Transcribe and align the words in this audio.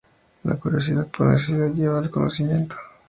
La 0.45 0.55
curiosidad 0.55 1.05
por 1.15 1.27
necesidad 1.27 1.69
lleva 1.73 1.99
al 1.99 2.09
conocimiento. 2.09 2.75